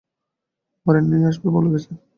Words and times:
Warrant 0.85 1.07
নিয়ে 1.11 1.29
আসবে 1.31 1.47
বলে 1.55 1.69
গেছে। 1.73 1.91